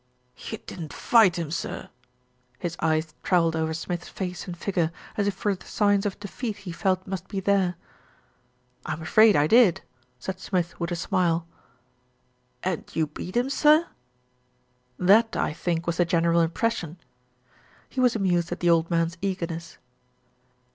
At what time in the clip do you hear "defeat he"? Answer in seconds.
6.19-6.71